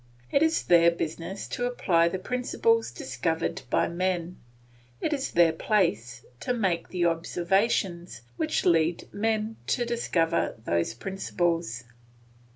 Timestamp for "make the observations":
6.55-8.21